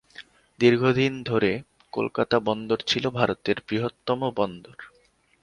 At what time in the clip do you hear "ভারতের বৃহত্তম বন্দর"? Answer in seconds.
3.09-4.77